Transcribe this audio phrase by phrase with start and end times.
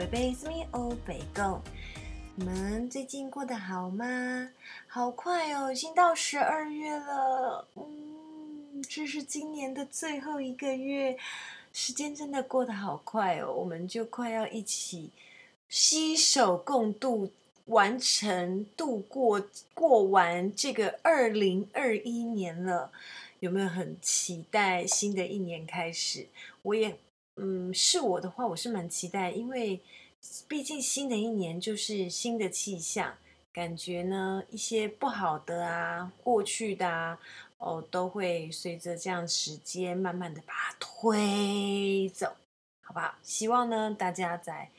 [0.00, 1.60] 贝贝，It's me 欧北共。
[2.34, 4.48] 你们最近过得好吗？
[4.86, 7.68] 好快哦，已经到十二月了。
[7.74, 11.18] 嗯，这是今年的最后一个月，
[11.74, 13.52] 时间真的过得好快哦。
[13.52, 15.10] 我们就快要一起
[15.68, 17.30] 携手共度，
[17.66, 22.90] 完成度过过完这个二零二一年了。
[23.40, 26.26] 有没有很期待新的一年开始？
[26.62, 26.96] 我也。
[27.42, 29.80] 嗯，是我的话，我是蛮期待，因为
[30.46, 33.16] 毕竟新的一年就是新的气象，
[33.50, 37.18] 感觉呢一些不好的啊、过去的啊，
[37.56, 42.36] 哦，都会随着这样时间慢慢的把它推走，
[42.82, 43.14] 好不好？
[43.22, 44.70] 希望呢大家在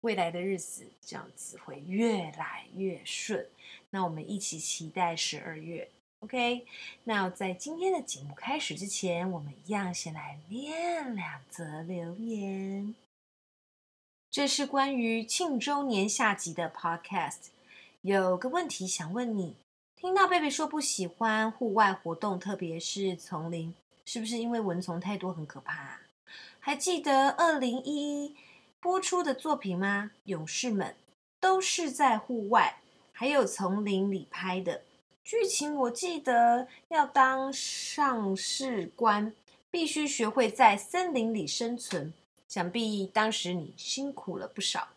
[0.00, 3.46] 未来的日子这样子会越来越顺，
[3.90, 5.88] 那我们一起期待十二月。
[6.20, 6.66] OK，
[7.04, 12.94] 那在今天的节目开始之前，我们一样先来念两则留言。
[14.30, 17.46] 这是关于庆周年下集的 Podcast，
[18.02, 19.56] 有个问题想问你：
[19.96, 26.00] 听到贝贝说不喜欢户外活动，特别是丛林，是不是因为蚊虫太多很可怕？
[26.60, 28.36] 还记得二零一一
[28.78, 30.10] 播出的作品吗？
[30.24, 30.94] 勇士们
[31.40, 34.82] 都是在户外，还有丛林里拍的。
[35.22, 39.32] 剧情我记得要当上士官，
[39.70, 42.12] 必须学会在森林里生存。
[42.48, 44.88] 想必当时你辛苦了不少。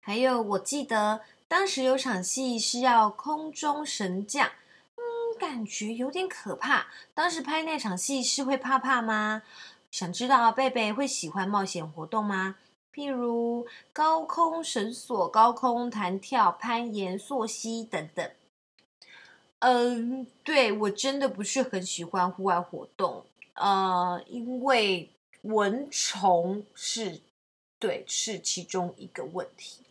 [0.00, 4.48] 还有，我记得当时有场戏是要空中神降，
[4.96, 6.86] 嗯，感觉有点可怕。
[7.12, 9.42] 当时拍那场戏是会怕怕吗？
[9.90, 12.56] 想知道贝贝会喜欢冒险活动吗？
[12.94, 18.30] 譬如高空绳索、高空弹跳、攀岩、溯溪等等。
[19.60, 25.10] 嗯，对，我真的不是很喜欢户外活动，呃，因为
[25.42, 27.20] 蚊虫是，
[27.80, 29.82] 对，是其中一个问题，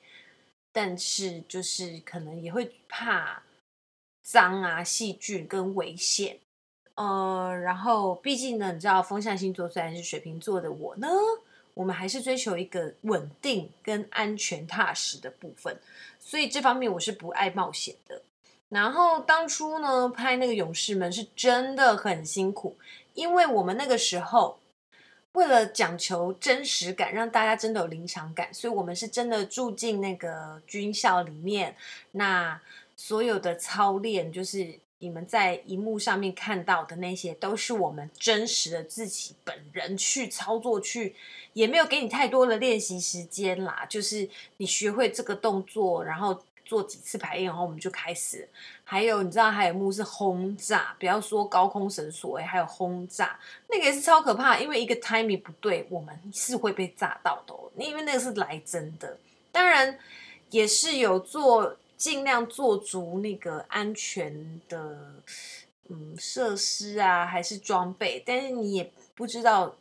[0.72, 3.44] 但是就是可能也会怕
[4.24, 6.40] 脏啊、细菌跟危险，
[6.96, 11.10] 呃，然后毕竟呢，你知道风象星座虽然是水瓶座的我呢，
[11.74, 15.78] 我们还是追求一个稳定跟安全踏实的部分，
[16.20, 18.22] 所以这方面我是不爱冒险的。
[18.70, 22.78] 然后当初呢，拍那个勇士们是真的很辛苦，
[23.14, 24.60] 因为我们那个时候
[25.32, 31.78] 为了讲求真实感，让大家真的有临场感，所以我们是真的住进那个军校里面。
[32.12, 32.60] 那
[32.98, 41.16] 所有的操练，就是你们在荧幕上面看到的那些，都是我们真实的自己本人去操作去，
[41.54, 46.44] 也没有给你太多的练习时间啦，就是你学会这个动作，然后。
[46.68, 48.48] 做几次排练，然后我们就开始。
[48.84, 53.40] 还有，你知道还有幕是轰炸，不要说高空绳索，哎，还有轰炸，
[53.70, 57.54] 那个也是超可怕，因为一个 timing 不对，我们是会被炸到的。
[57.78, 59.18] 因为那个是来真的，
[59.52, 59.98] 当然
[60.50, 65.16] 也是有做，尽量做足那个安全的，
[65.90, 69.76] 嗯，设施啊，还是装备，但是你也不知道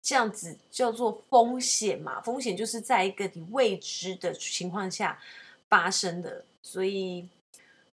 [0.00, 2.20] 这样子叫做风险嘛？
[2.22, 5.18] 风险就是在一个你未知的情况下。
[5.70, 7.26] 发生的，所以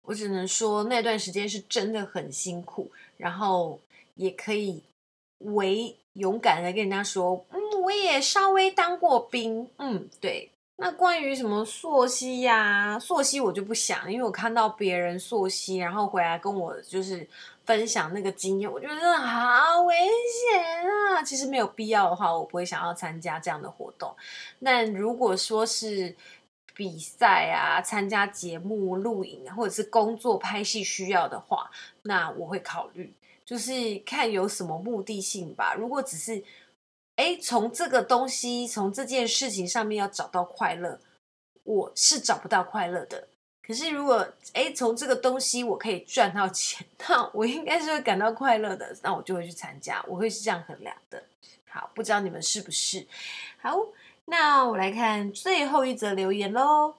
[0.02, 3.78] 我只能说那段时间是真的很辛苦，然后
[4.14, 4.82] 也可以
[5.40, 10.50] 为勇敢的跟人家说，嗯，我也稍微当过兵，嗯，对。
[10.78, 17.26] 那关于什么溯溪呀，溯溪我就不想，因为我看到别人溯溪，然后回来跟我就是
[17.64, 19.94] 分享那个经验，我觉得真的好危
[20.52, 21.22] 险啊！
[21.22, 24.14] 其实没有必要的话，我不会想要参加这样的活动。
[24.62, 26.14] 但如果说是
[26.76, 31.70] 比赛啊，参加节目、录影或者是工作拍戏需要的话，
[32.02, 33.14] 那我会考虑，
[33.46, 35.72] 就是看有什么目的性吧。
[35.72, 36.44] 如果只是，
[37.14, 41.00] 哎，从这个东西、从这件事情上面要找到快乐，
[41.62, 43.26] 我是找不到快乐的。
[43.66, 51.24] 可是如果，哎，从这个东西我可以赚到钱，那我应该是会感到快乐的，那我就会去参加，我会是这样衡量的。
[51.70, 53.06] 好，不知道你们是不是？
[53.62, 53.78] 好。
[54.28, 56.96] 那我来看最后一则留言喽。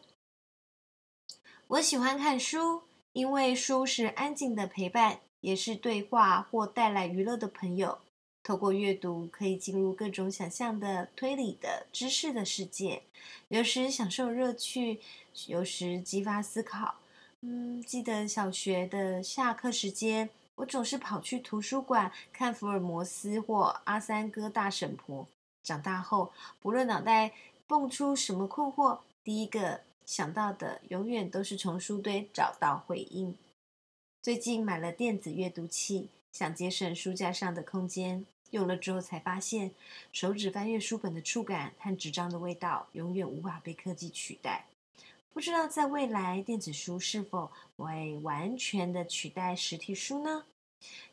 [1.67, 7.99] 我喜欢看书，因为书是安静的陪伴，也是对话或带来娱乐的朋友。
[8.41, 13.03] 透过阅读，可以进入各种想象的、推理的、知识的世界，
[13.49, 15.01] 有时享受乐趣，
[15.47, 16.95] 有时激发思考。
[17.41, 25.27] 嗯，记得小学的下课时间，我总是跑去图书馆看福尔摩斯或阿三哥大婶婆。
[25.67, 26.31] 长大后，
[26.61, 27.33] 不论脑袋
[27.67, 33.35] 蹦出什么困惑，第一个想到的永远都是从书堆找到回应。
[34.21, 39.71] 最近买了电子阅读器，想节省书架上的空间，用了之后才发现，
[40.13, 44.67] 手指翻阅书本的触感和纸张的味道，永远无法被科技取代。
[45.33, 50.45] 不知道在未来，电子书是否会完全的取代实体书呢？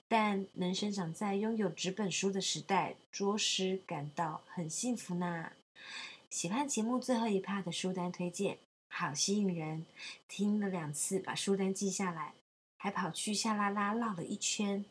[0.08, 5.52] 但能生长在拥有纸本书的时代，着实感到很幸福呢。
[6.30, 8.58] 喜欢节目最后一趴的书单推荐，
[8.88, 9.86] 好吸引人。
[10.28, 12.34] 听了两次，把书单记下来，
[12.76, 14.84] 还跑去夏拉拉绕了一圈。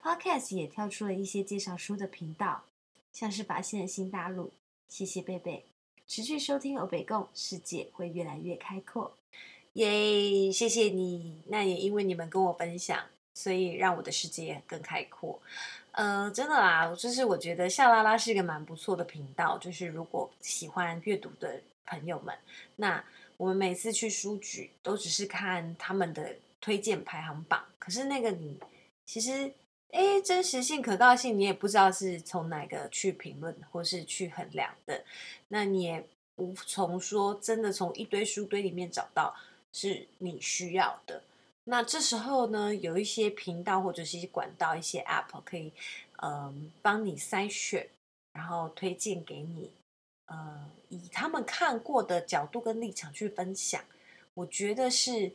[0.00, 2.64] Podcast 也跳出了一些介绍书的频道，
[3.12, 4.52] 像是发现新大陆。
[4.88, 5.64] 谢谢贝贝。
[6.06, 9.16] 持续收听欧北共，世界会越来越开阔。
[9.74, 11.40] 耶，谢谢你。
[11.46, 15.40] 那也因为你们跟我分享，所以让我的世界更开阔。
[15.92, 19.58] 呃，真的啦，就是我觉得夏拉拉是一个蛮不错的频道。
[19.58, 22.34] 就是如果喜欢阅读的朋友们，
[22.76, 23.04] 那
[23.36, 28.58] 我们每次去书局都只是看他们的推荐排行榜，可是那个你
[29.06, 29.52] 其实。
[29.94, 35.04] 哎，真实性、可靠性，你也不知道是从哪个去评论或是去衡量的，
[35.48, 36.02] 那你也
[36.36, 39.36] 无从说真的从一堆书堆里面找到
[39.70, 41.22] 是你需要的。
[41.64, 45.72] 那这时候呢，有一些频道或者是一些管道、一些 App 可以，
[46.22, 47.88] 嗯、帮你筛选，
[48.32, 49.70] 然后推荐给你，
[50.26, 53.82] 呃，以他们看过的角度跟立场去分享，
[54.34, 55.32] 我觉得是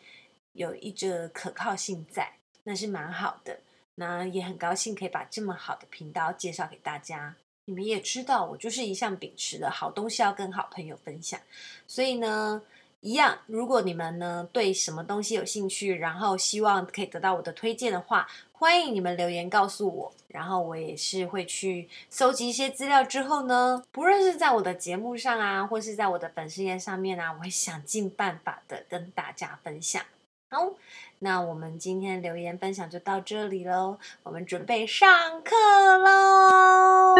[0.53, 2.33] 有一个可靠性在，
[2.63, 3.59] 那是蛮好的。
[3.95, 7.35] 那也很高兴可以把这么好的频道介绍给大家。
[7.65, 11.39] 你们也知道，我就是一向秉持的好东西要跟好朋友分享。
[11.87, 12.61] 所以呢，
[13.01, 20.13] 一样，如果你们呢对什么东西有兴趣，然后希望可以得到我的推荐的话，欢迎你们留言告诉我。
[20.27, 30.03] 然后我也是会去搜集一些资料之后呢，不论是在我的节目上啊，或是在我的粉丝页上面啊，我会想尽办法的跟大家分享。
[30.49, 30.73] 好。
[31.19, 35.55] 那我们今天留言分享就到这里喽，我们准备上课
[35.97, 37.15] 喽。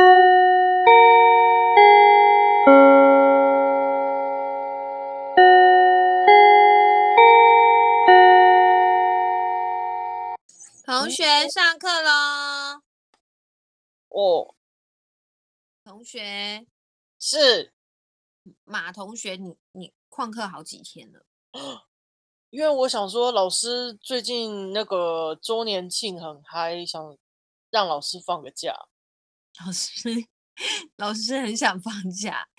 [11.07, 12.81] 同学上课喽。
[14.09, 14.53] 哦，
[15.85, 16.67] 同学
[17.17, 17.73] 是
[18.65, 21.25] 马同学，你你旷课好几天了。
[22.49, 27.17] 因为我想说，老师最近那个周年庆很嗨，想
[27.69, 28.75] 让老师放个假。
[29.65, 30.09] 老师，
[30.97, 32.49] 老师很想放假，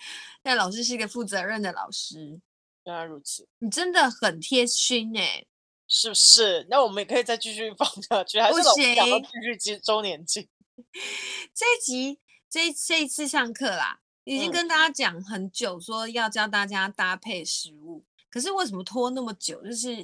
[0.41, 2.41] 但老师是一个负责任的老师。
[2.85, 5.45] 原来如此，你真的很贴心哎，
[5.89, 6.65] 是不是？
[6.69, 10.47] 那我们也可以再继续 放下去，还是老师想要继续接周年庆？
[11.53, 12.19] 这一集，
[12.49, 18.05] 这这一次上课啦，已经跟大家讲很久，说要教大家搭配食物。
[18.29, 19.61] 可是为什么拖那么久？
[19.63, 20.03] 就是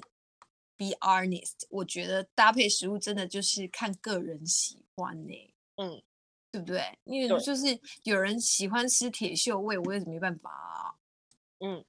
[0.76, 5.54] be honest，我觉得搭配食物真的就是看个人喜欢呢、欸。
[5.78, 6.02] 嗯，
[6.52, 6.98] 对不对？
[7.04, 10.96] 因为就是有人喜欢吃铁锈味，我也是没办法啊。
[11.60, 11.86] 嗯，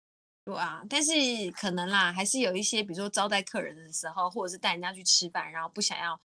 [0.46, 0.82] 对啊。
[0.88, 1.12] 但是
[1.50, 6.18] 可能啦，还是有一些，比如说招待客人的时候，或者是带人家去吃饭，然后不想要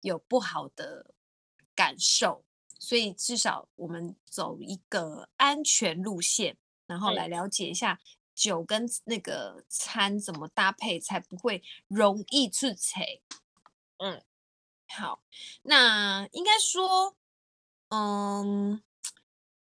[0.00, 1.14] 有不好的
[1.76, 2.42] 感受，
[2.78, 6.56] 所以至少我们走一个安全路线，
[6.86, 8.00] 然后来了解一下。
[8.38, 13.02] 酒跟那个餐怎么搭配才不会容易出错？
[13.96, 14.22] 嗯，
[14.86, 15.20] 好，
[15.62, 17.16] 那应该说，
[17.88, 18.80] 嗯，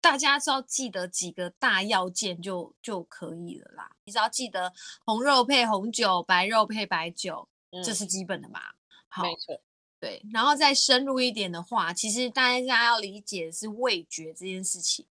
[0.07, 3.91] 大家只要记得几个大要件就就可以了啦。
[4.05, 4.71] 你只要记得
[5.05, 8.61] 红肉配红酒，白肉配白酒，嗯、这是基本的嘛。
[9.09, 9.59] 好，没错，
[9.99, 10.21] 对。
[10.31, 15.05] 然后再深入一点的话，其实大家要理解的是味觉这件事情，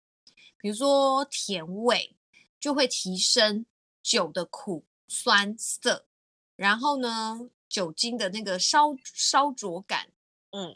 [0.62, 2.16] 比如说甜味。
[2.58, 3.64] 就会提升
[4.02, 6.08] 酒的苦酸涩，
[6.56, 10.08] 然后呢，酒精的那个烧烧灼感，
[10.50, 10.76] 嗯，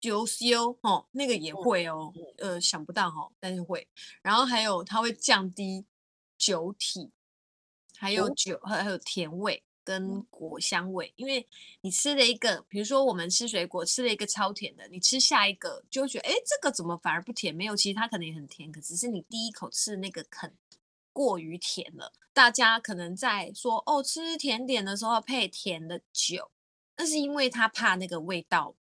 [0.00, 3.86] 酒修哦，那个也会哦，嗯、呃，想不到哈、哦，但是会。
[4.22, 5.84] 然后还有它会降低
[6.36, 7.10] 酒体，
[7.96, 11.46] 还有酒，还、嗯、还有甜味跟果香味，因为
[11.80, 17.54] 你吃了一个，比如说我们吃水果吃了一个超甜的，你吃下一个就会觉得，哎，这个怎么反而不甜？
[17.54, 20.54] 没有，其实它可能也很甜，可只是你第一口吃的那个肯。
[21.10, 26.52] 过于甜了，大家可能在说哦，吃甜点的时候配甜的酒，
[26.96, 28.87] 那是因为他怕那个味道被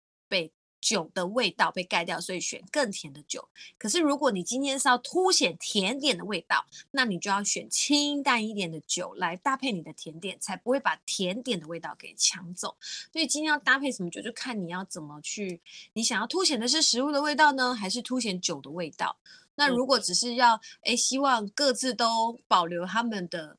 [0.80, 3.48] 酒的味道被盖掉，所以选更甜的酒。
[3.78, 12.76] 可是如果你今天是要凸显甜点的味道，那你就要选清淡一点的酒来搭配你的甜点，才不会把甜点的味道给抢走。
[13.12, 15.60] 所以今天要搭配什么酒，就看你要怎么去，
[15.92, 19.16] 你想要凸显的是食物的味道呢，还是凸显酒的味道？
[19.56, 23.58] 那如果只是要诶，希望各自都保留他们的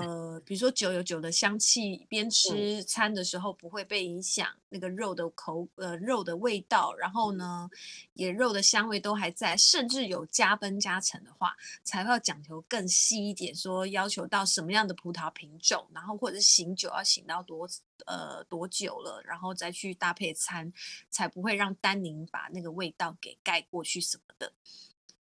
[0.00, 7.68] 呃，比如说酒有酒的香气，边吃餐的时候不会被影响那个肉的口呃肉的味道，然后呢，
[8.14, 17.68] 也肉的香味都还在，甚至有加分加成的话，才会要讲求更细一点，说要求到什么样的葡萄品种，然后或者是醒酒要醒到多
[18.06, 20.72] 呃多久了，然后再去搭配餐，
[21.10, 24.52] 才不会让单宁把那个味道给盖过去什么的。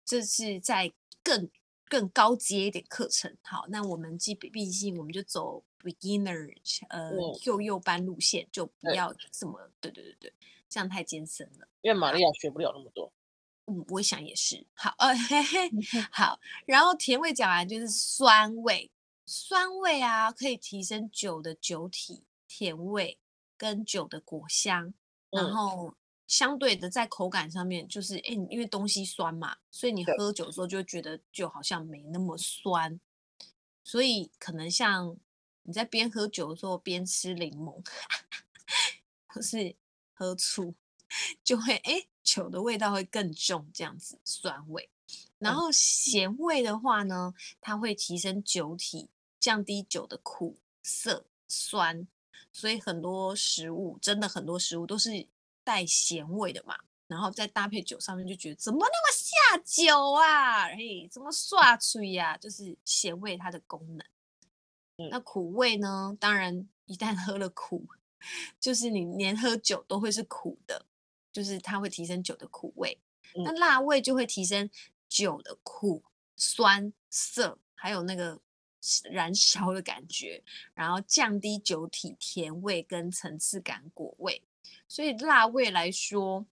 [0.05, 0.93] 这是在
[1.23, 1.49] 更。
[1.93, 6.51] 更高阶一点课程，好，那我们基本毕竟我们就走 beginner，
[6.89, 7.13] 呃，
[7.45, 10.33] 幼幼班路线，就不要这么，对对对对，
[10.71, 11.69] 这样太艰深了。
[11.83, 13.13] 因为玛利亚学不了那么多。
[13.67, 14.67] 嗯，我想也是。
[14.73, 15.71] 好， 呃，嘿嘿，
[16.11, 18.91] 好，然后甜味讲完就是酸味，
[19.27, 23.19] 酸味啊可以提升酒的酒体甜味
[23.59, 24.95] 跟酒的果香，
[25.29, 25.95] 然后。
[26.33, 32.99] 嗯相对的，在口感上面，就是哎，因为东西酸嘛，所以你喝酒的时候就会觉得就好像没那么酸，
[33.85, 35.15] 所以可能像
[35.65, 37.85] 你在边喝酒的时候边吃柠檬，
[39.29, 39.77] 或是
[40.15, 40.75] 喝醋，
[41.45, 44.89] 就会哎酒的味道会更重，这样子酸味。
[45.39, 52.09] 然后咸味的话呢，它会提升酒体，降低酒的苦涩酸，
[52.51, 55.29] 所以很多食物，真的很多食物都是。
[55.65, 56.77] 带咸味的嘛，
[57.07, 60.69] 然后再搭配酒上面，就觉得怎么那么下酒啊？
[60.69, 62.37] 嘿，怎么刷嘴呀？
[62.37, 64.07] 就是咸味它的功能。
[64.99, 66.17] 嗯、那苦味呢？
[66.21, 67.87] 当然，一旦喝了苦，
[68.61, 70.85] 就是你连喝酒都会是苦的，
[71.33, 72.99] 就是它会提升酒的苦味。
[73.35, 74.69] 嗯、那辣味就会提升
[75.09, 76.03] 酒的苦、
[76.37, 78.39] 酸、涩，还有那个
[79.05, 80.43] 燃烧的感觉，
[80.75, 84.12] 然后降低酒体甜味跟层次感果味。
[84.89, 86.47] 所以辣味来说，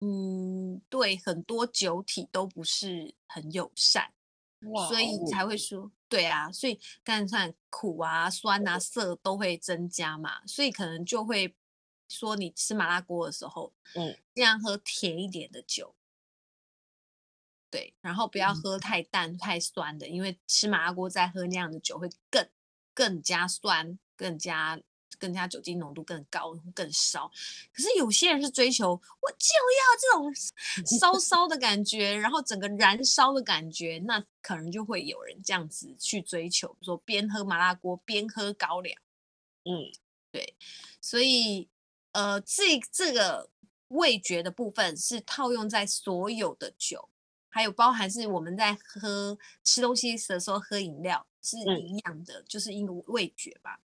[0.00, 4.12] 嗯，对很多酒体都不是很友善，
[4.72, 11.54] 哇所以才会说，对啊，所以刚才看苦啊、酸啊、涩都会增加嘛，所以可能就会
[12.08, 15.94] 说你吃麻辣锅的时候，嗯，尽量喝甜一点的酒，
[17.70, 22.48] 对，然后不要喝太淡、嗯、太酸的，因为吃麻辣锅再喝那样的酒会更
[22.92, 24.80] 更加酸，更加。
[25.22, 27.30] 更加酒精浓度更高，更烧。
[27.72, 30.34] 可是有些人是追求，我就要这种
[30.98, 39.00] 烧烧的感觉，然后整个燃烧的感觉，那可能就会有人这样子去追求，说边喝麻辣锅边喝高粱。
[39.64, 39.92] 嗯，
[40.32, 40.56] 对。
[41.00, 41.68] 所以，
[42.10, 43.48] 呃，这这个
[43.88, 47.08] 味觉的部分是套用在所有的酒，
[47.48, 51.24] 还有包含是我们在喝吃东西的时候喝饮料。
[51.42, 53.80] 是一样的，嗯、就是因为味觉吧。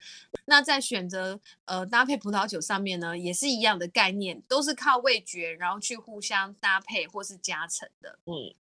[0.46, 8.18] 那在选择呃搭配葡萄酒上面呢，也是一样的概念，都是靠味觉，然后去互相搭配或是加成的。
[8.26, 8.56] 嗯，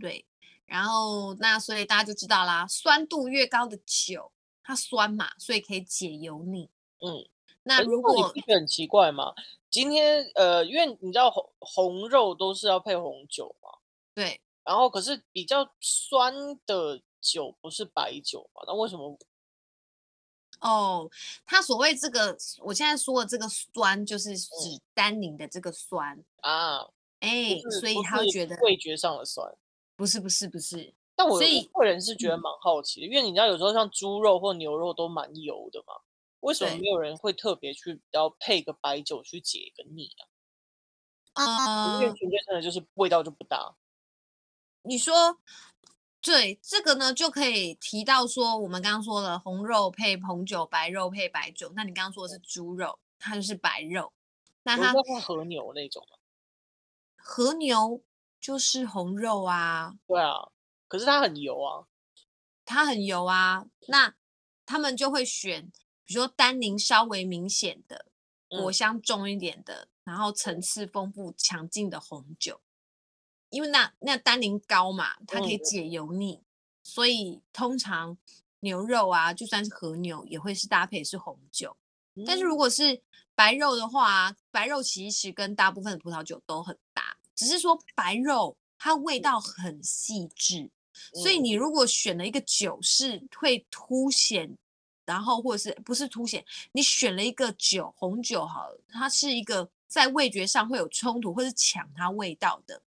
[0.00, 0.24] 对。
[0.64, 4.30] 然后那所以大家就知道啦，酸度越高的酒，
[4.62, 6.70] 它酸嘛，所以可以解油腻。
[7.00, 7.26] 嗯，
[7.64, 9.34] 那如果很奇怪嘛？
[9.68, 13.68] 今天呃，因为你知道红红肉都是要配红酒嘛。
[14.14, 14.40] 对。
[14.62, 16.32] 然后可是比较酸
[16.64, 17.02] 的。
[17.20, 18.62] 酒不是白酒吗？
[18.66, 19.18] 那为什么？
[20.60, 21.08] 哦，
[21.46, 26.86] 他所谓这个，我现在说的这个酸，就是指单宁的这个酸啊。
[27.20, 29.56] 哎，所以他会觉得味觉上的酸，
[29.96, 30.92] 不是不是不是。
[31.14, 35.94] 但我个人是觉得蛮好奇的，因为你知道有时候像猪肉或牛肉都蛮油的嘛，
[36.40, 40.10] 为什么没有人会特别去要配个白酒去解一个腻
[41.32, 41.44] 啊？
[41.44, 43.76] 啊，因为纯粹真的就是味道就不搭。
[44.82, 45.38] 你说。
[46.22, 51.72] 对，这个呢就可以提到说，我们刚刚说了红肉配红酒，白肉配白酒。
[51.74, 54.12] 那你刚刚说的是猪肉，它就是白肉。
[54.62, 56.18] 那它和牛那种吗？
[57.16, 58.02] 和牛
[58.38, 59.94] 就是红肉啊。
[60.06, 60.50] 对啊，
[60.88, 61.86] 可是它很油啊。
[62.66, 64.14] 它很油啊，那
[64.64, 65.72] 他们就会选，
[66.04, 68.06] 比如说单宁稍微明显的，
[68.48, 72.60] 果香重一点的，嗯、然后层次丰富、强劲的红酒。
[73.50, 76.44] 因为那那单宁高嘛，它可以解油腻，嗯、
[76.82, 78.16] 所以通常
[78.60, 81.76] 牛肉啊，就算是和牛，也会是搭配是红酒。
[82.14, 83.02] 嗯、但是如果是
[83.34, 90.70] 白肉的话，白肉其实跟大部分的葡萄酒都很搭，只是说白肉它味道很细致，
[91.14, 94.56] 嗯、所以你如果选了一个酒是会凸显，
[95.04, 102.80] 然后或者是不是凸显，你选了一个酒红酒好了，它是一个在味觉上会有冲突或是抢它味道的。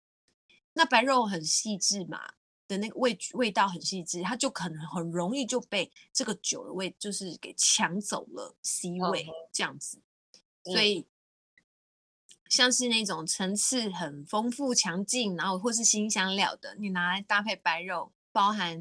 [0.74, 2.34] 那白肉很细致嘛，
[2.68, 10.00] 的那个味味道很细致，它就可能很容易就被这个酒的味就是给抢走了 C 位这样子，
[10.64, 11.06] 所以
[12.50, 18.80] 像是那种层次很丰富、强劲，然后或是新香料的，你拿来搭配白肉，包含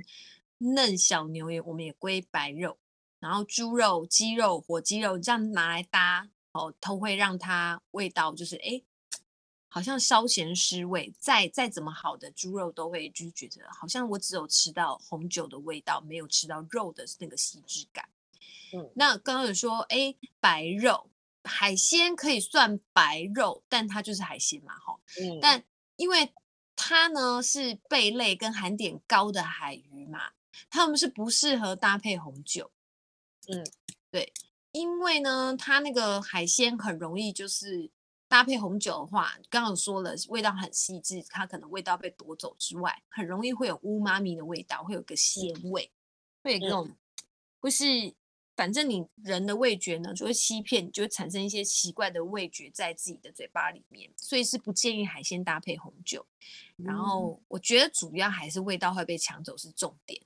[0.58, 2.78] 嫩小牛也我们也归白肉，
[3.18, 8.82] 然后猪肉、鸡肉、火鸡肉这样拿来搭哦，都会让它味道就是哎，
[9.72, 11.10] 好像稍嫌失味。
[11.18, 18.06] 再再怎么好的猪肉都会就觉得好像我只有吃到红酒的味道，没有吃到肉的那个细致感。
[18.74, 21.08] 嗯，那刚刚有说哎，白肉
[21.44, 24.98] 海鲜可以算白肉，但它就是海鲜嘛，哈。
[25.18, 25.64] 嗯，但
[25.96, 26.32] 因为
[26.76, 30.32] 它呢是贝类跟含碘高的海鱼嘛。
[30.68, 32.70] 它们是不适合搭配红酒，
[33.48, 33.66] 嗯，
[34.10, 34.30] 对，
[34.70, 37.90] 因为呢，它那个海鲜很容易就是
[38.32, 45.92] 搭配红酒的话，刚刚说了，味道很细致，它可能味道被夺走之外，很容易会有乌妈咪的味道，会有个鲜味，
[46.42, 46.90] 会有那种，
[47.60, 48.14] 不是，
[48.56, 56.24] 反正你人的味觉呢就会欺骗，就会产生一些奇怪的味觉在自己的嘴巴里面，所以是不建议海鲜搭配红酒。
[56.76, 60.18] 然后我觉得主要还是味道会被抢走是重点。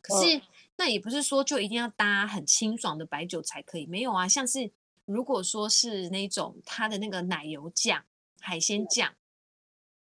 [0.00, 0.40] 可是，
[0.76, 4.26] 那也不是说就一定要搭很清爽的白酒才可以，没有啊。
[4.26, 4.72] 像是
[5.04, 8.04] 如果说是那种它的那个奶油酱、
[8.40, 9.14] 海鲜酱，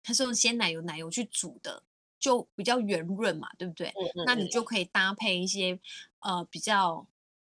[0.02, 1.82] 它是用鲜奶油、奶油去煮的，
[2.18, 3.92] 就比较圆润嘛，对不对？
[4.26, 5.78] 那你就可以搭配一些
[6.20, 7.06] 呃比较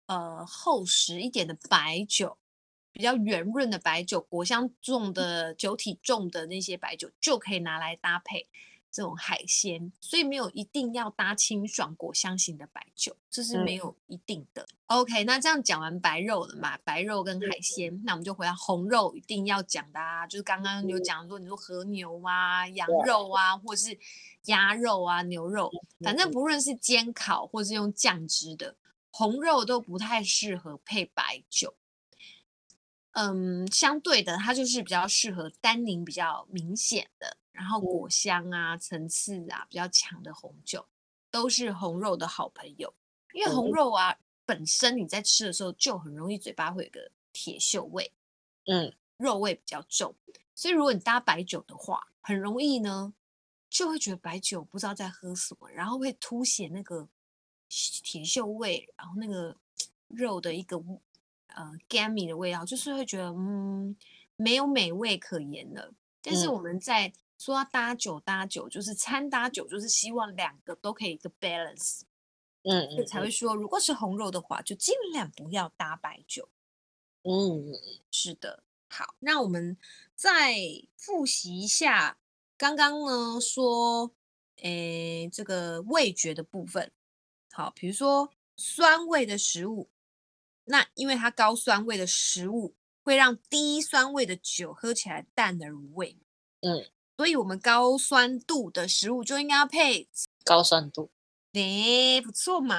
[0.06, 2.38] 呃厚实一点的白酒，
[2.92, 8.48] 比较圆润的白酒，果香重的酒体重的那些白酒，就可以拿来搭配。
[8.92, 14.62] 这种海鲜，所以没有一定要搭清爽果香型的白酒，这是没有一定的。
[14.86, 16.76] 嗯、OK，那这样讲完白肉了嘛？
[16.84, 23.98] 白肉跟海鲜，嗯、那我们就回到红肉，一定要讲的啊，就是刚刚有讲说，你说和牛啊、羊肉啊，或是
[24.44, 25.70] 鸭肉啊、牛肉，
[26.04, 28.76] 反正不论是煎烤或是用酱汁的
[29.10, 31.74] 红肉，都不太适合配白酒。
[33.12, 37.38] 嗯，相对的，它就是比较适合单宁比较明显的。
[37.52, 40.86] 然后果香啊、层次啊比较强的红酒，
[41.30, 42.92] 都是红肉的好朋友。
[43.32, 48.12] 因为红肉啊本身你在吃的时候就很容易嘴巴会有个铁锈味，
[48.66, 50.14] 嗯，肉味比较重。
[50.54, 53.14] 所以如果你搭白酒的话，很容易呢
[53.70, 57.08] 就会觉得白酒不知道在喝什么，然后会凸显那个
[57.68, 59.56] 铁锈味，然后那个
[60.08, 60.76] 肉的一个
[61.46, 63.96] 呃 gammy 的味道，就是会觉得嗯
[64.36, 65.90] 没有美味可言了。
[66.20, 67.12] 但是我们在
[67.42, 72.02] 说要搭酒搭酒，就是餐搭酒，就是希望两个都可以一个 balance，
[72.62, 76.48] 嗯，嗯，才会说，如果是红肉的话，就尽量不要搭白酒。
[77.24, 77.72] 嗯，
[78.12, 78.62] 是的。
[78.88, 79.76] 好，那我们
[80.14, 80.54] 再
[80.96, 82.16] 复习一下
[82.56, 84.14] 刚刚呢说，
[84.58, 86.92] 诶，这个味觉的部分。
[87.50, 89.90] 好，比如说酸味的食物，
[90.66, 96.16] 那因为它高酸味的食物会让低酸味的酒喝起来淡而无味。
[96.60, 96.86] 嗯。
[97.22, 100.08] 所以，我们高酸度的食物就应该要配
[100.44, 101.08] 高酸度。
[101.52, 102.74] 哎，不错嘛，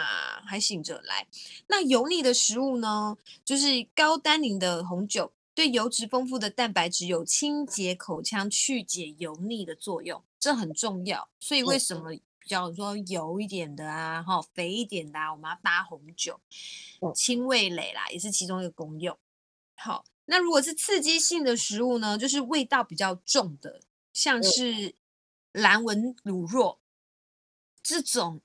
[0.46, 1.26] 还醒着来。
[1.68, 3.16] 那油腻的食物呢？
[3.46, 11.30] 就是高单宁的红酒，对油脂丰富的蛋白质有清洁口腔、去解油腻的作用，这很重要。
[11.40, 16.38] 所以，为什么比较说油一点的啊，哈，肥一点的啊，我们要搭红酒，
[17.16, 19.18] 清味蕾啦，也是其中一个功用。
[19.76, 22.18] 好，那如果是刺激性的食物呢？
[22.18, 23.80] 就是味道比较重的。
[24.14, 24.96] 像是
[25.52, 26.78] 蓝纹乳酪
[27.82, 28.40] 这种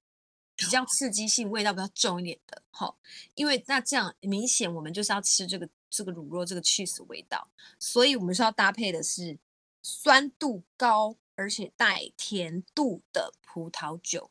[0.57, 2.97] 比较刺激性、味道比较重一点的，哈，
[3.37, 9.39] 因为那这样明显我们就是要吃这个这个乳酪这个 cheese 味道，所以我们是要搭配的是
[9.83, 14.31] 酸度高而且带甜度的葡萄酒，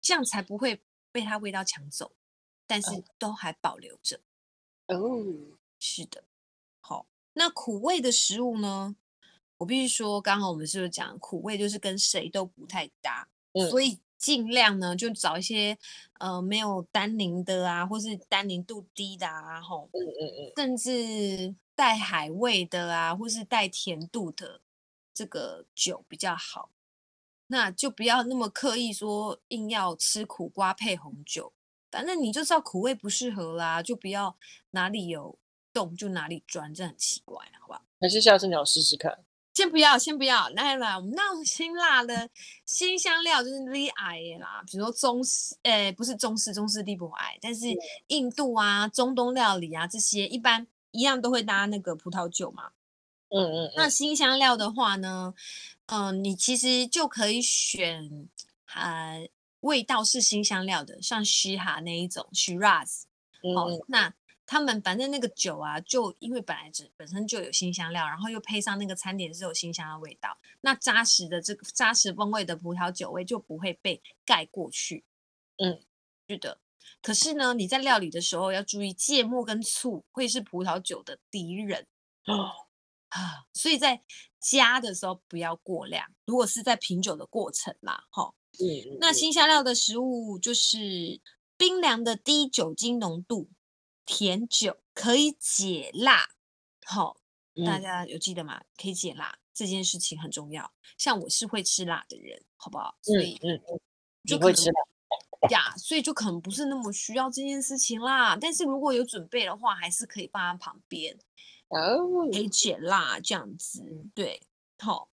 [0.00, 2.12] 这样才不会被它味道抢走，
[2.66, 4.20] 但是都还保留着。
[4.86, 5.24] 哦，
[5.80, 6.22] 是的，
[6.80, 8.94] 好，那苦味的食物呢？
[9.58, 15.76] 我必须说，刚刚我们是不是讲苦味就是跟谁都不太搭，嗯、所以尽量呢就找一些
[16.18, 24.60] 呃没有单宁的啊，或是单宁度低的啊，吼，嗯嗯嗯，甚至带海味的啊，或是带甜度的
[25.12, 26.70] 这个酒比较好。
[27.50, 31.52] 那就不要那么刻意说硬要吃苦瓜配红酒，
[31.90, 34.36] 反正你就知道苦味不适合啦，就不要
[34.72, 35.38] 哪里有
[35.72, 37.82] 洞就哪里钻，这很奇怪，好不好？
[38.00, 39.24] 还是下次你要试试看。
[39.58, 42.30] 先不要，先不要，来来，我们那种辛辣的
[42.64, 47.66] 辛香料就是厉害啦，比如说中式，诶、欸，不是中式，中式地不爱，但是
[48.06, 52.70] 印度啊、中东料理啊这些，一般一样都会搭那个葡萄酒嘛。
[53.30, 53.72] 嗯嗯，嗯。
[53.74, 55.34] 那新香料的话呢，
[55.86, 58.28] 嗯、呃，你其实就可以选，
[58.76, 59.28] 呃，
[59.62, 63.02] 味道是新香料的，像西哈那一种，Shiraz。
[63.42, 63.56] 嗯。
[63.56, 64.14] 好，那。
[64.50, 75.04] 他们反正那个酒啊，就因为本来只本身就有辛香料，然后又配上那个餐点是有辛香的味道，那扎实的这个扎实风味的葡萄酒味就不会被盖过去。
[75.58, 75.82] 嗯，
[76.26, 76.58] 是的。
[77.02, 81.86] 可是呢，你在料理的时候要注意，芥末跟醋会是葡萄酒的敌人
[82.24, 82.50] 哦
[83.10, 84.02] 啊，所以在
[84.40, 86.06] 加的时候不要过量。
[86.24, 91.20] 如果是在品酒的过程啦，哈，嗯，那辛香料的食物就是
[91.58, 93.50] 冰凉的低酒精浓度
[94.08, 96.30] 甜酒，可以解辣，
[96.86, 97.18] 好，
[97.66, 98.64] 大家有记得吗？
[98.80, 100.72] 可以解辣这件事情很重要。
[100.96, 102.96] 像我是会吃辣的人，好不好？
[103.02, 103.80] 所以嗯嗯，
[104.24, 105.48] 就会吃辣。
[105.50, 108.34] 呀，所以就可能不是那么需要这件事情啦。
[108.40, 111.14] 但是如果有准备的话，还是可以放在旁边
[111.68, 113.84] 哦，可以解辣这样子。
[114.14, 114.40] 对，
[114.78, 115.10] 好，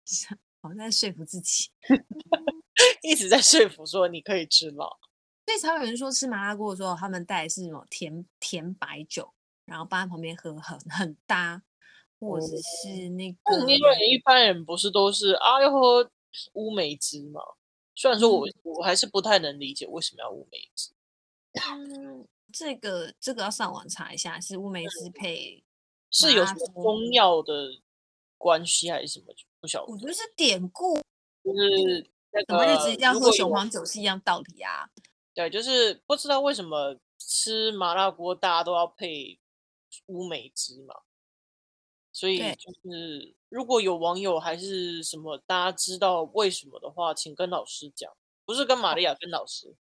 [0.62, 1.70] 好在说服自己，
[3.04, 4.86] 一直在说服说你可以吃辣。
[5.46, 9.32] 所以才有人说吃麻辣锅的时候，他们带的是什么甜甜白酒，
[9.64, 11.62] 然后放在旁边喝很很搭，
[12.18, 13.38] 或者是那个。
[13.60, 16.10] 因为一般人不是都是啊要喝
[16.54, 17.40] 乌梅汁吗？
[17.94, 20.90] 虽然说我、嗯、我还是不太能理解为什么要乌梅汁。
[21.54, 25.62] 嗯，这个这个要上网查一下，是乌梅汁配
[26.10, 27.80] 是有什么中药的
[28.36, 29.32] 关系还是什么？
[29.60, 29.92] 不晓得。
[29.92, 30.96] 我觉得是典故，
[31.44, 34.90] 就是那个什么日子要喝雄黄酒是一样道理啊。
[35.36, 39.38] 对，就是不知道为什么吃麻辣锅大家都要配
[40.06, 40.94] 乌梅汁嘛。
[42.10, 48.10] 所以就是，如果有网友还是什么，大家知道为什么的话，请跟老师讲，
[48.46, 49.76] 不是跟玛利亚，跟老师。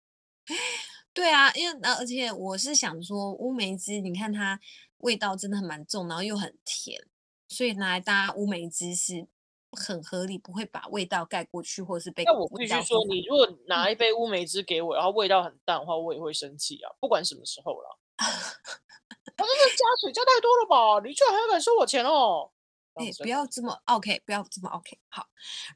[1.13, 4.57] 对啊，因为而且我是想说，乌梅汁，你看它
[4.99, 7.05] 味道真的蛮重，然后又很甜，
[7.49, 9.27] 所以拿来搭乌梅汁是
[9.71, 12.23] 很合理，不会把味道盖过去，或者是被。
[12.23, 17.99] 那我必须说，你如果拿一杯乌梅汁给我，然后味道很淡的话，我也会生气啊，不管什么时候了。
[19.37, 21.07] 他这是加水加太多了吧？
[21.07, 22.51] 你居然还要敢收我钱哦！
[22.93, 24.99] 哎、欸，不要这么 OK，不要这么 OK。
[25.07, 25.25] 好，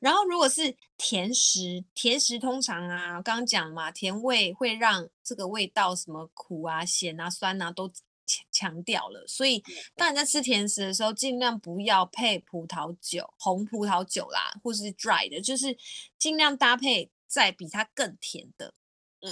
[0.01, 7.89] 然后如果是甜食，甜食通常啊，刚刚讲嘛，甜味会让这个味道什么苦啊、咸啊、酸啊都
[8.25, 9.25] 强强调了。
[9.27, 9.63] 所以，
[9.95, 10.11] 当。
[10.11, 15.77] 你在吃甜食的时候，尽量不要配葡萄酒、红葡萄酒啦，或是 dry 的，就是
[16.17, 18.73] 尽量搭配在比它更甜的，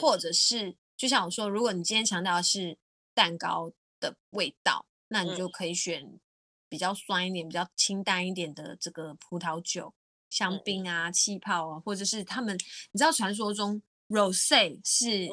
[0.01, 0.17] 或。
[0.17, 2.77] 者是就像我说，如果你今天强调的是
[3.13, 5.47] 蛋糕的味道，那你就。
[5.49, 6.19] 可以选
[6.67, 9.93] 比较酸一点、比较清淡一点的这个葡萄酒、
[10.29, 12.56] 香槟啊、气泡啊，或者是他们，
[12.91, 15.29] 你知道传说中 rose 是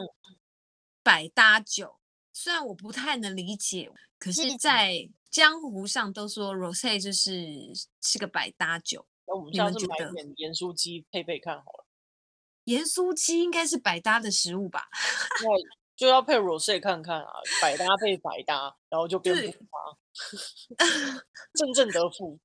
[1.03, 2.00] 百搭酒，
[2.43, 7.47] 虽然我不太能理解，可是，在江湖上都说 Rosé 就是
[8.01, 9.07] 是个百搭酒。
[9.27, 11.87] 那我们下次买点盐酥鸡配配看好了。
[12.65, 14.89] 盐酥鸡应该是百搭的食物吧？
[15.95, 20.87] 就要配 Rosé 看看啊，百搭配百搭，然后就变不搭，
[21.53, 22.41] 正正得负。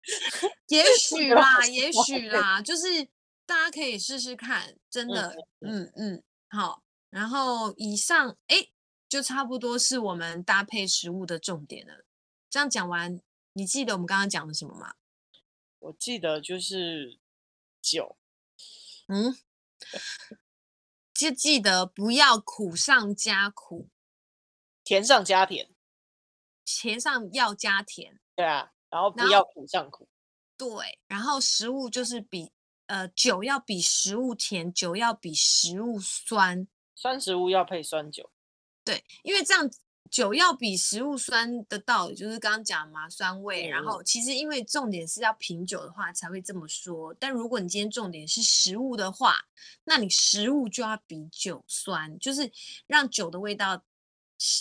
[0.67, 3.05] 也许啦，也许啦，就是
[3.45, 6.81] 大家可以试试看，真的，嗯嗯，嗯，好。
[7.10, 8.58] 然后以上，哎，
[9.08, 12.06] 就差不多是我们搭配食物的重点了。
[12.50, 13.22] 这样讲完，
[13.54, 14.96] 你记得我们刚刚讲的什么吗？
[15.80, 17.20] 我记得就是
[17.82, 18.18] 酒，
[19.08, 19.38] 嗯。
[21.13, 23.88] 就记得不要苦上加苦，
[24.84, 25.70] 甜上加甜，
[26.65, 30.10] 甜上要加甜，对啊，然后不要苦上苦，
[30.58, 32.52] 对，然后食物就是比
[32.88, 38.30] 呃酒要比食物甜，酒要比食物酸，酸食物要配酸酒，
[38.86, 39.69] 对，因为这样。
[40.12, 43.67] 酒要比食物酸的道理，就是刚刚讲嘛，酸味。
[43.67, 47.13] 然后其实因为重点是要品酒的话才会这么说。
[47.15, 49.36] 但如果你今天重点是食物的话，
[49.84, 52.50] 那你食物就要比酒酸，就是
[52.88, 53.84] 让酒的味道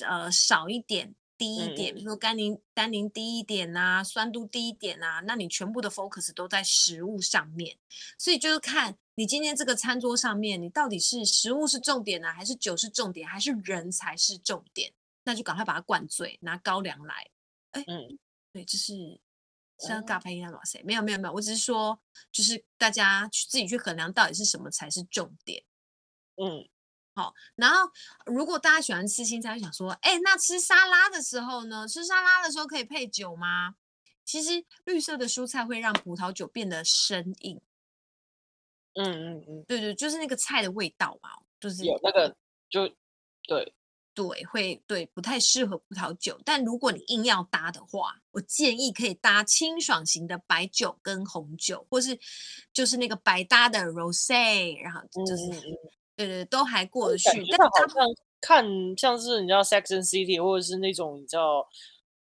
[0.05, 1.94] 呃少一点、低一点。
[1.94, 7.77] 比如说甘宁单宁低一点啊，酸度低一点啊，那你全部的 focus 都在食物上面。
[8.18, 14.92] 所以就是看你今天这个餐桌上面，你到底是食物是重点呢，还是酒是重点，还是人才是重点？
[15.25, 17.31] 那就赶快把它灌醉，拿高粱来。
[17.70, 18.18] 哎，嗯，
[18.53, 19.20] 对，这是
[19.79, 20.83] 像嘎拍一样哇塞？
[20.85, 21.99] 没有没有没有，我只是说，
[22.31, 25.64] 就是大家去自己去衡量到底是什么才是重点。
[26.37, 26.68] 嗯，
[27.14, 27.35] 好。
[27.57, 27.90] 然后
[28.27, 31.87] 如果大家喜欢吃青菜，就想说，哎，那吃沙拉的时候呢？
[31.88, 33.77] 吃沙拉的时候可以配酒吗？
[34.24, 37.61] 其实绿色的蔬菜会让葡萄酒变得生硬。
[38.94, 42.37] 嗯嗯嗯，对对，就是那个菜的味道嘛，就是有那个
[42.68, 42.88] 就
[43.46, 43.74] 对。
[44.16, 52.16] 对，会对不太适合葡萄酒，但如果你硬要搭的话，我建议可以搭清爽型的白酒跟红酒，或是
[52.72, 55.77] 就是那个百搭的 Rosé，然后就是、嗯、
[56.16, 57.29] 对对都还过得去。
[57.50, 58.07] 但好像
[58.40, 58.64] 看
[58.96, 61.68] 像是你知道 Sex and City，或者是那种你知道，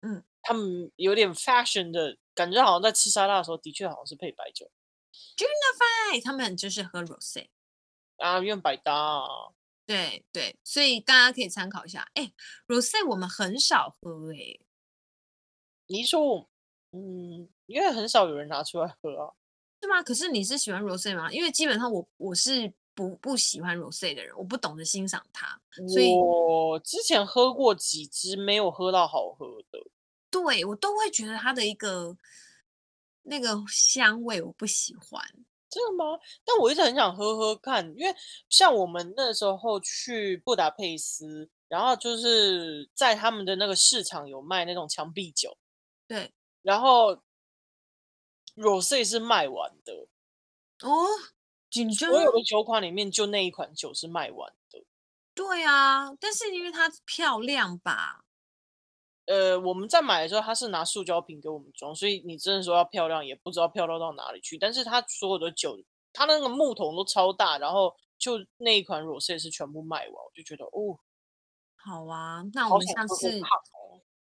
[0.01, 4.71] 嗯，他们有点 fashion 的感觉，好像在吃沙拉的时候，的确好像是配白酒。
[5.37, 7.47] Junior Fine，他们就是喝 Rosé
[8.17, 9.53] 啊，因为百搭啊。
[9.85, 12.09] 对对，所以大家可以参考一下。
[12.15, 12.33] 哎
[12.67, 14.59] ，Rosé 我们很少喝哎。
[15.87, 16.49] 你说我，
[16.91, 19.33] 嗯，因为很少有人拿出来喝啊。
[19.81, 20.01] 是吗？
[20.01, 21.31] 可是你是喜欢 Rosé 吗？
[21.31, 25.61] 因为基本上我我是不不喜欢 Rosé 的人，我不懂得欣赏它。
[25.87, 29.79] 所以我之前喝过几支，没有喝到好喝的。
[30.31, 32.17] 对，我都会觉得它的一个
[33.23, 35.21] 那个香味我不喜欢。
[35.69, 36.17] 真的吗？
[36.43, 38.15] 但我一直很想喝喝看，因为
[38.49, 45.57] 像我们那时候去布达佩斯，然后就是在他们的那个市场有卖那种墙壁酒。
[46.07, 47.21] 对，然后。
[48.55, 50.07] Rosé 是卖完的
[50.79, 51.05] 哦，
[51.93, 54.83] 所有的酒款里面就那一款酒是卖完的。
[55.33, 58.23] 对啊，但是因为它漂亮吧？
[59.25, 64.57] 呃，我们在买的时候，他是拿塑胶瓶给我们装，所以你真的说要漂亮，也不知道漂亮到哪里去。
[64.57, 65.77] 但是它所有的酒，
[66.13, 70.99] 它那个木桶都超大，然后就那一款 Rosé 是全部卖完，我就觉得哦，
[71.75, 73.41] 好啊，那我们下次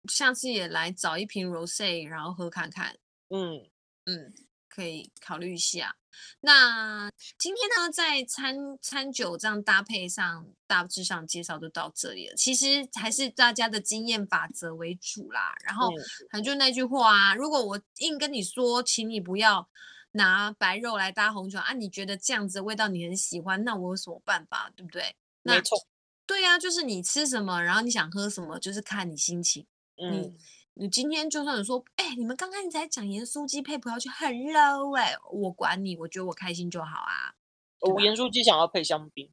[0.08, 2.98] 下次也来找一瓶 rose，然后喝看看，
[3.30, 3.70] 嗯。
[4.08, 4.32] 嗯，
[4.76, 5.96] 可以考虑一下。
[6.42, 12.36] 那今天呢，在餐餐酒这样搭配上，大致上介绍就到这里了。
[12.36, 15.54] 其实还是大家的经验法则为主啦。
[15.64, 15.90] 然后，
[16.32, 19.68] 反正就那句话啊，如果我硬跟你说，请你不要
[20.12, 25.16] 拿白肉来搭红酒啊，你觉得这样子的味道你很喜欢，那我有什么办法，对不对？
[25.42, 25.78] 没错。
[26.26, 29.66] 对呀、啊，就是你吃什么，然后你想喝什么，就是看你心情。
[30.02, 30.22] 嗯。
[30.22, 30.34] 你
[30.78, 37.34] 你今天就算说，哎、欸，你们刚刚你才讲盐酥鸡配葡萄酒很 low 哎、欸，我管你，我觉得我开心就好啊。
[37.80, 39.32] 我盐酥鸡想要配香槟，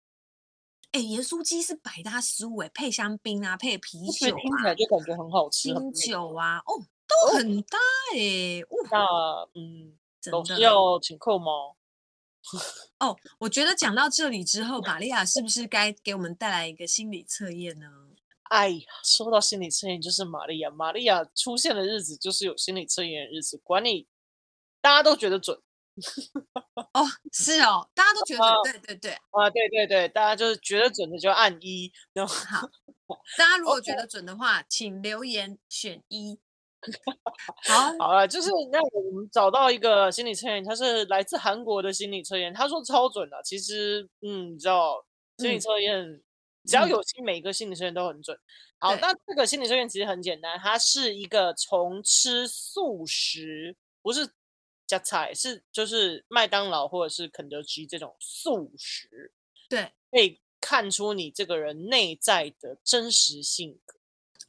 [0.93, 5.69] 哎、欸，盐酥鸡是百搭食物哎、欸，配香槟啊，配啤酒啊，听起来就感觉很好吃。
[5.71, 6.79] 清酒啊，哦，
[7.09, 7.77] 都很搭
[8.15, 9.99] 哎、那嗯，
[10.31, 11.47] 老师要请客吗？
[13.01, 17.89] 哦，我觉得讲到这里之后，玛利亚是不是该给我们带来一个心理测验呢？
[18.53, 20.69] 哎呀，说到心理测验，就是玛利亚。
[20.69, 23.59] 玛利亚出现的日子，就是有心理测验的日子。
[23.65, 24.07] 管你，
[24.83, 25.59] 大家都觉得准。
[26.93, 27.01] 哦，
[27.33, 28.49] 是哦，大家都觉得准。
[28.51, 29.12] 啊、对对对。
[29.12, 31.91] 啊，对对对，大家就是觉得准的就按一。
[32.15, 32.69] 好，
[33.38, 36.38] 大家如果觉得准的话，请留言选一。
[37.67, 42.53] 好，好了，就是那我们找到一个心理测验，它是来自韩国的心理测验。
[42.53, 45.03] 他说超准的，其实，嗯，你知道
[45.38, 46.23] 心理测验。
[46.64, 48.38] 嗯只要有心，每一个心理测验都很准。
[48.79, 54.31] 好，那这个心理测验其实很简单，它是一个从吃素食，不是
[54.87, 59.33] 加菜，是就是麦当劳或者是肯德基这种素食，
[59.68, 63.98] 对，可以看出你这个人内在的真实性格。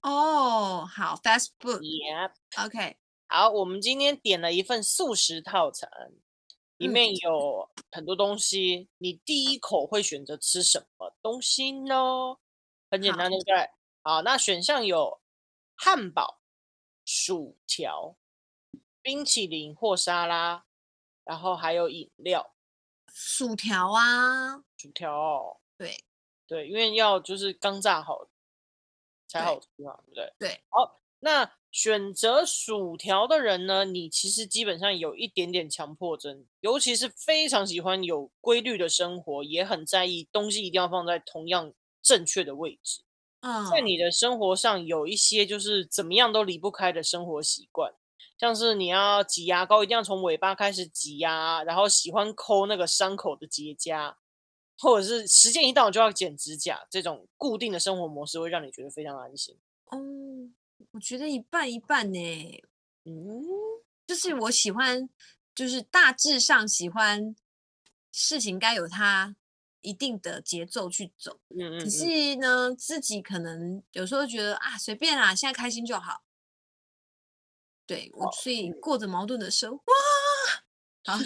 [0.02, 2.98] 哦，好，fast food，yeah，OK，
[3.28, 5.90] 好，我们今天点了一份素食套餐。
[6.78, 12.38] 里面有很多东西，你第一口会选择吃什么东西呢？
[12.90, 13.70] 很简单，对不对？
[14.02, 15.22] 好，那选项有
[15.76, 16.42] 汉堡、
[17.06, 18.18] 薯条、
[19.02, 20.66] 冰淇淋或沙拉，
[21.24, 22.54] 然后还有饮料。
[23.16, 26.04] 薯条啊，薯条哦，对
[26.48, 28.28] 对，因为要就是刚炸好
[29.28, 30.34] 才好吃嘛，对不对？
[30.40, 31.52] 对，好，那。
[31.76, 43.02] 选择薯条的人呢，你其实基本上有一点点强迫症，尤其是非常喜欢有规律的生活，也很在意东西一定要放在同样正确的位置。
[43.42, 47.92] 嗯，在你的生活上有一些就是怎么样都离不开的生活习惯，
[48.40, 54.14] 像是你要挤牙膏一定要从尾巴开始挤呀，然后喜欢抠那个伤口的结痂，
[54.78, 59.58] 或者是时间一到就要剪指甲，这种固定的生活模式会让你觉得非常安心。
[59.92, 60.54] 嗯。
[60.92, 62.64] 我觉得一半一半呢，
[63.06, 63.44] 嗯，
[64.06, 65.10] 就是我喜欢，
[65.56, 67.36] 就是大致上喜欢
[68.12, 69.36] 事情该有它
[69.82, 76.24] 一定的节奏去走，嗯嗯，可是呢，自己可能有时候觉得啊，随便啦，现在开心就好。
[77.86, 79.84] 对，我所以过着矛盾的生活。
[81.06, 81.20] 好，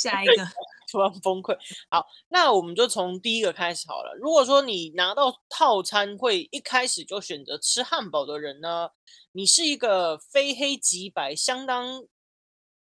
[0.00, 0.48] 下一个。
[0.94, 1.58] 突然崩溃。
[1.90, 4.14] 好，那我们就从第一个开始好了。
[4.20, 8.90] 如果说你拿到套餐会一开始就选择吃汉堡的人呢，
[9.32, 12.06] 你是一个非黑即白、相当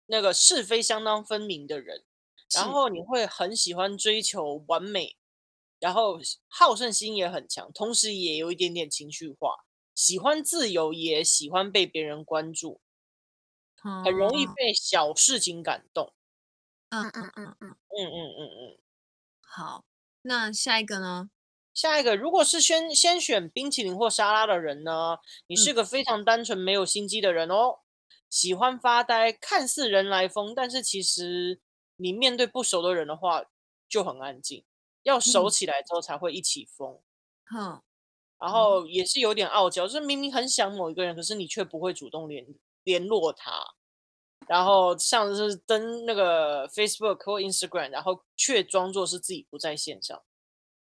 [0.06, 2.04] 那个是非相当分明的人，
[2.54, 5.16] 然后你会很喜欢追求完美，
[5.80, 9.56] 然后好胜心也很强，同时也有一点点情绪化，
[9.96, 12.80] 喜欢自由，也喜欢被别人关注，
[14.04, 16.12] 很容易被小事情感动。
[16.92, 18.42] 嗯嗯嗯嗯嗯嗯嗯
[18.74, 18.78] 嗯，
[19.42, 19.84] 好，
[20.22, 21.30] 那下一个呢？
[21.74, 25.18] 下一个，如果是先先选冰淇淋或沙拉的人呢？
[25.46, 27.80] 你是个非常单纯没有心机的人哦，
[28.30, 31.60] 喜欢发呆，看似人来疯，但是其实
[31.96, 33.44] 你面对不熟的人的话
[33.88, 34.64] 就很安静，
[35.02, 36.98] 要熟起来之后才会一起疯。
[37.54, 37.82] 嗯，
[38.40, 42.46] 然后也是有点傲娇，就是明明很想某一个人，可是你却不会主动联
[42.84, 43.75] 联络他。
[44.48, 50.22] 然后像是登那个 Facebook 或 Instagram，然后却装作是自己不在线上。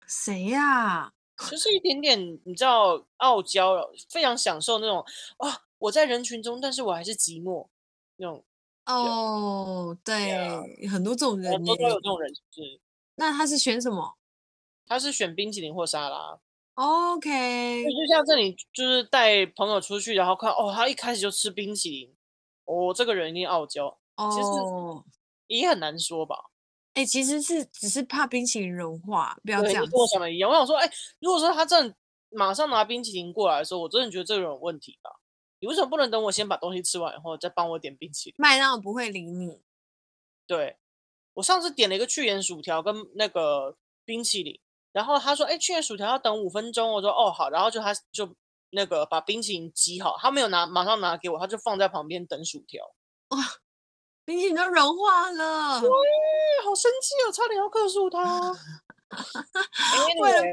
[0.07, 1.13] 谁呀？
[1.49, 5.03] 就是一点点，你知道傲娇，非常享受那种
[5.37, 7.67] 啊，我在人群中，但是我还是寂寞
[8.17, 8.43] 那种。
[8.85, 10.15] 哦，对，
[10.77, 12.79] 对很多这种人，都有这种人，是。
[13.15, 14.15] 那他是选什么？
[14.85, 16.39] 他是选冰淇淋或沙拉。
[16.75, 17.83] OK。
[17.83, 22.15] 就像这里，就是带朋友出去，然后看哦，他一开始就吃冰淇淋。
[22.65, 23.87] 哦，这个人一定傲娇。
[24.15, 24.29] 哦。
[24.31, 26.35] 其实也很难说吧。
[26.93, 29.83] 哎、欸，其实是只是怕冰淇淋融化，不要这样。
[29.83, 30.49] 跟我想的一样。
[30.49, 31.95] 我想说，哎、欸，如果说他真的
[32.29, 35.09] 马上拿冰淇淋过来的时候，我真的觉得这个人有问题吧？
[35.59, 38.35] 你为什么不能等我先把东西吃完以后再帮我点冰淇淋？
[38.37, 39.61] 麦当劳不会理你。
[40.47, 40.77] 对，
[41.35, 44.59] 我上次点了一个去盐薯条跟那个冰淇淋，
[44.91, 48.35] 然后他说：“哎，去盐薯条要等五分钟。”我说：“哦，好。”然后就他就
[48.71, 52.83] 那个把冰淇淋挤好，他没有拿马上拿给我，他就放在旁边等薯条。
[53.29, 53.37] 哇，
[54.25, 55.89] 冰淇淋都融化了，喂，
[56.65, 58.51] 好生气哦，差点要克诉他。
[60.21, 60.43] 为了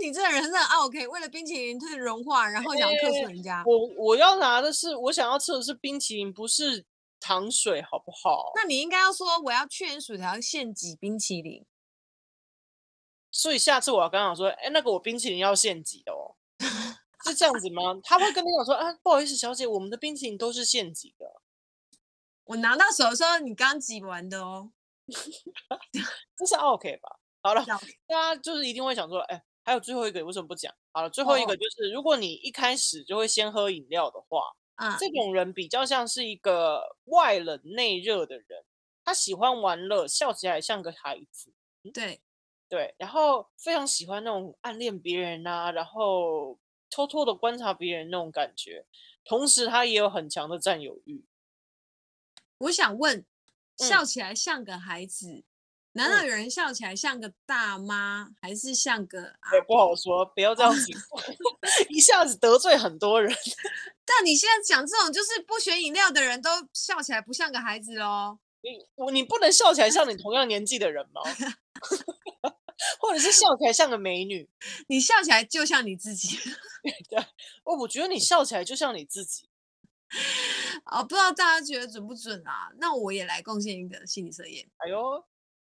[0.00, 3.62] 你这个人真的 OK，为了冰淇淋它融化，然后想要克诉人家。
[3.64, 6.84] 我我要拿的是，我想要吃的是冰淇淋，不是
[7.20, 8.52] 糖水，好不好？
[8.56, 11.64] 那你应该要说，我要去盐薯条现挤冰淇淋。
[13.30, 16.36] 所以下次我要跟他讲说，哎，那个我冰淇淋要现挤的哦，
[17.24, 17.82] 是这样子吗？
[18.02, 21.26] 他会跟你讲说，啊，不好意思，小姐，我们的冰淇淋都是现挤的。
[22.44, 24.72] 我拿到手的时候，你刚挤完的哦。
[26.36, 27.18] 这是 OK 吧？
[27.42, 27.64] 好了，
[28.06, 29.42] 大家就是一定会想说，哎。
[29.66, 30.70] 还有最后一个，为什么不讲？
[30.92, 34.42] 好了，最后一个就是，如果你一开始就会先喝饮料的话，
[34.74, 38.62] 啊，这种人比较像是一个外冷内热的人，
[39.02, 41.50] 他喜欢玩乐，笑起来像个孩子，
[41.94, 42.20] 对
[42.68, 46.58] 对，然后非常喜欢那种暗恋别人啊，然后
[46.94, 48.86] 偷偷的观察别人那种感觉，
[49.24, 51.24] 同时他也有很强的占有欲。
[52.58, 53.24] 我想问，
[53.76, 55.32] 笑起来像个孩子？
[55.32, 55.44] 嗯
[55.96, 59.54] 难道有人笑起来像个大妈，嗯、还是像个、啊？
[59.54, 60.90] 也不好说，不要这样子，
[61.88, 63.32] 一下子得罪很多人。
[64.04, 68.38] 但你现在讲这种，就是不选饮料的人都笑起来不像个孩子喽？
[68.62, 71.22] 你我你不能笑起来像你同样年纪的人吗？
[72.98, 74.48] 或者是笑起来像个美女？
[74.88, 76.36] 你笑起来就像你自己。
[77.08, 77.24] 对，
[77.64, 79.48] 我我觉得你笑起来就像你自己。
[80.90, 82.70] 哦，不知道大家觉得准不准啊？
[82.78, 84.68] 那我也来贡献一个心理测验。
[84.78, 85.24] 哎呦。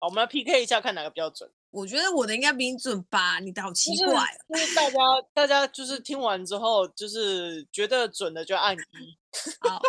[0.01, 1.51] 我们来 PK 一下，看哪个比较准。
[1.71, 3.39] 我觉得我的应该比你准吧？
[3.41, 4.27] 你的好奇怪哦。
[4.51, 4.99] 就是大家，
[5.33, 8.79] 大家就是听完之后，就是觉得准的就按一。
[9.67, 9.81] 好，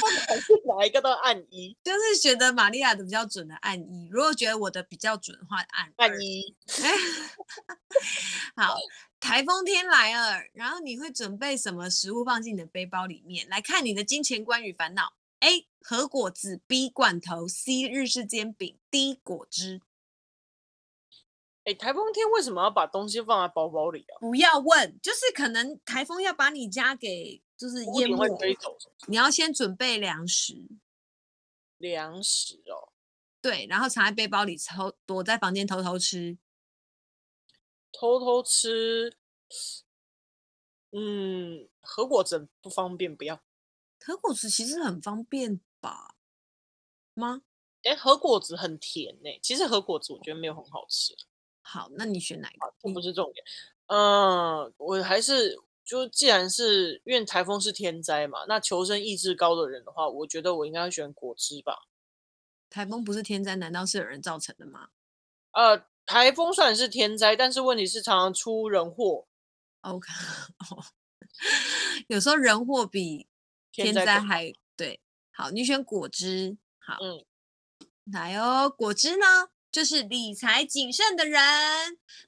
[0.00, 1.76] 不管是哪一个都按一。
[1.82, 6.54] 就是觉得玛利亚的比较准的按一，如果觉得我的比较准的话，按按一。
[8.56, 8.76] 好，
[9.20, 13.48] 台风天来了，然后你会准备什么食物放进你的背包里面？
[13.48, 15.14] 来看你的金钱观与烦恼。
[15.40, 19.80] A 和果子，B 罐头，C 日式煎饼，D 果汁。
[21.64, 24.18] 哎，台风天为什么要把东西放在包包里啊？
[24.20, 28.26] 不要问，就是可能台风要把你家给就是淹没，
[29.06, 30.66] 你要先准备粮食。
[31.78, 32.90] 粮食哦，
[33.40, 36.36] 对，然后藏在背包里，偷躲在房间偷偷吃。
[37.92, 39.16] 偷偷吃，
[40.90, 43.40] 嗯，核果子不方便，不要。
[44.00, 46.16] 核果子其实很方便吧？
[47.14, 47.42] 吗？
[47.84, 49.38] 哎，核果子很甜呢。
[49.40, 51.14] 其实核果子我觉得没有很好吃。
[51.60, 52.74] 好，那你选哪一个？
[52.80, 53.44] 这不是重点。
[53.86, 55.56] 嗯，我还是
[55.92, 61.82] 就既然是因为台风是天灾嘛，那求生意志高的人的话，我觉得我应该会选果汁吧。
[62.70, 64.88] 台风不是天灾，难道是有人造成的吗？
[65.50, 69.26] 呃，台风算是天灾，但是问题是常常出人祸。
[69.82, 70.08] OK，
[70.70, 70.82] 哦，
[72.08, 73.28] 有时候人祸比。
[73.70, 74.98] 天灾还对，
[75.30, 77.22] 好，你选果汁，好，嗯，
[78.10, 81.40] 来哦，果汁呢，就是理财谨慎的人，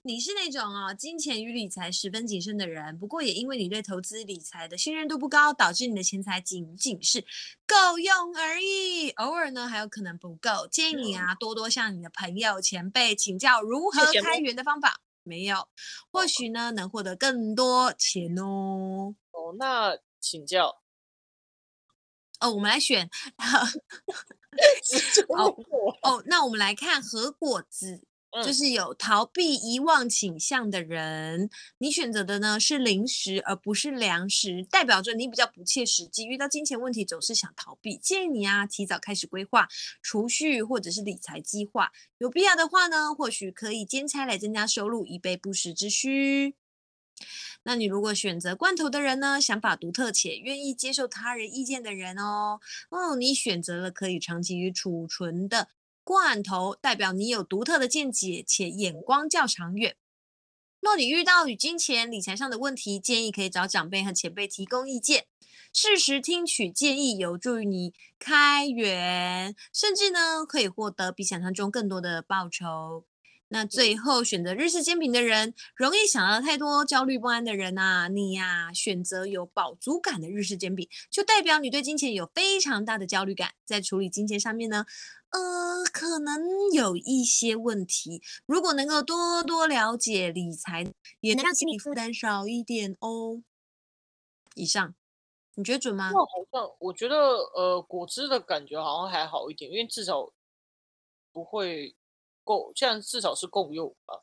[0.00, 7.20] 你是那种哦，金钱与理财十分谨慎的人，不过也因为你对投资理财的信任度不高，导致你的钱财仅仅是
[7.66, 15.68] 够用而已，偶尔呢还有可能不够，建议你啊多多向你的朋友前辈请教如何开源的方法，没有，
[16.10, 19.14] 或许呢能获得更多钱哦。
[19.32, 20.83] 哦，那请教。
[22.44, 23.08] 哦，我们来选。
[25.28, 25.56] 哦
[26.02, 28.02] 哦，那我们来看何果子
[28.44, 37.96] 就是有逃避、遗忘倾向的人，你选择的呢是零食而不是粮食，代表着你比较不切实际，遇到金钱问题总是想逃避。
[37.96, 39.68] 建议你啊，提早开始规划
[40.02, 46.54] 储蓄或者是理财计划，有必要的话呢，或许可以兼差来增加收入，以备不时之需。
[47.64, 52.60] 那你如果选择罐头的人呢，想法独特且愿意接受他人意见的人哦，
[52.90, 55.68] 哦，你选择了可以长期储存的。
[56.04, 59.96] 罐头代表你有独特的见解且眼光较长远。
[60.80, 65.24] 若你遇到与金钱理财上的问题，建议可以找长辈和前辈提供意见，
[65.72, 73.06] 适时听取建议，有助于你开源，甚至呢可以获得比想象中更多的报酬。
[73.54, 84.86] 那最后选择日式煎饼的人，容易想到太多、焦虑不安的人啊，你呀、啊、选择有饱足感的日式煎饼，就代表你对金钱有非常大的焦虑感，在处理金钱上面呢。
[85.30, 86.42] 呃，可能
[86.72, 88.20] 有一些问题。
[88.44, 93.40] 如果能够多多了解理财，也能让心理负担少一点哦。
[94.56, 94.96] 以上，
[95.54, 96.10] 你觉得准吗？
[96.12, 97.16] 那好像我觉得，
[97.54, 100.32] 呃，果汁的感觉好像还好一点，因为至少
[101.32, 101.94] 不会
[102.44, 104.22] 够，现在至少是够用吧。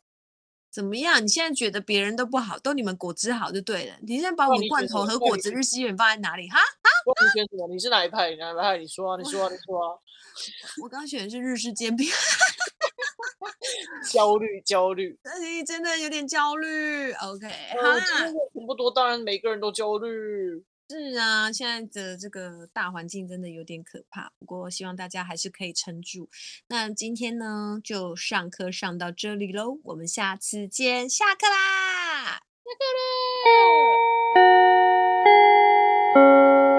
[0.72, 1.22] 怎么样？
[1.22, 3.96] 你现在觉得别人都不好，都你们果汁好就对了。
[4.04, 6.48] 你现在把我们罐头和果汁日式煎饼放在哪里？
[6.50, 6.90] 哈哈。
[7.26, 7.68] 你选什么？
[7.68, 8.30] 你是哪一派？
[8.30, 8.78] 你哪一派？
[8.78, 9.18] 你说啊！
[9.22, 9.50] 你说啊！
[9.52, 9.98] 你说啊！
[10.84, 12.08] 我刚选的是日式煎饼。
[14.12, 15.20] 焦虑，焦虑。
[15.24, 17.12] 哎，真的有点焦虑。
[17.14, 17.48] OK，
[17.82, 18.00] 好啦。
[18.00, 18.34] 钱
[18.66, 20.64] 不多，当然每个人都焦虑。
[20.92, 24.34] 是啊，现在的这个大环境真的有点可怕。
[24.38, 26.30] 不过希望大家还是可以撑住。
[26.68, 29.80] 那今天呢，就上课上到这里喽。
[29.86, 32.26] 我们下次见，下课啦！
[32.34, 32.84] 下课
[36.20, 36.71] 喽。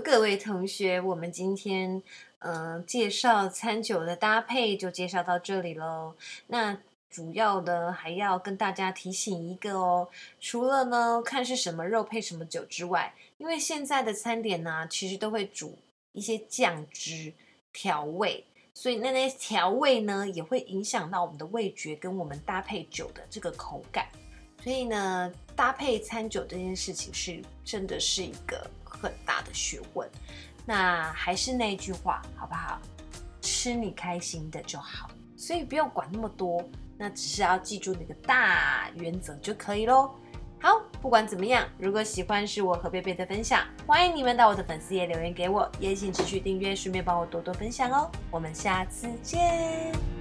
[0.00, 2.02] 各位同学，我们今天
[2.38, 6.14] 嗯、介绍餐酒的搭配就介绍到这里喽。
[6.46, 6.78] 那
[7.10, 10.08] 主要的还要跟大家提醒一个哦，
[10.40, 15.76] 除了呢看是什么肉配什么酒之外，因为现在的餐点呢其实都会煮
[16.12, 17.30] 一些酱汁
[17.70, 18.42] 调味，
[18.72, 24.06] 所以那那些调味呢也会影响到我们的味觉跟我们搭配酒的这个口感。
[24.62, 28.70] 所以呢，搭配餐酒这件事情是真的是一个。
[29.00, 30.08] 很大的学问，
[30.66, 32.80] 那还是那句话，好不好？
[33.40, 36.62] 吃你开心的就好，所以不用管那么多，
[36.98, 40.10] 那只是要记住那个大原则就可以喽。
[40.60, 48.10] 好，不管怎么样，如果喜欢是我和贝贝的分享，欢迎你们到我的粉丝页留言给我，也请持续订阅，顺便帮我多多分享哦。
[48.30, 50.19] 我们下次见。